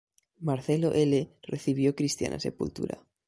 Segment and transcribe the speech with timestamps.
[0.39, 1.29] Marcelo L.
[1.43, 2.97] recibió cristiana sepultura.